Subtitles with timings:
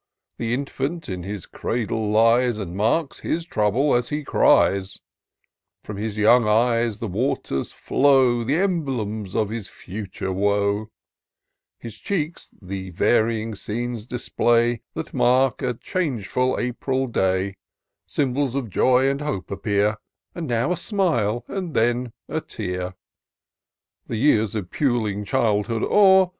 [0.39, 3.19] I 1 24« TOUR OF DOCTOR SYNTAX The infant in his cradle lies, And marks
[3.19, 4.97] his trouble as he cries;
[5.83, 10.89] From his young eyes the waters flow, The emblems of his future woe:
[11.77, 17.57] His cheeks the varying scenes display, That mark a changeful April day:
[18.07, 19.97] Symbols of joy and hope appear,
[20.33, 22.95] And now a smile, and then a tear.
[24.07, 26.29] The years of puling childhood o'er.